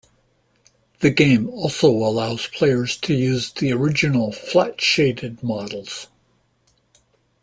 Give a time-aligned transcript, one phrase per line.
[1.01, 6.07] The game also allows players to use the original flat-shaded models.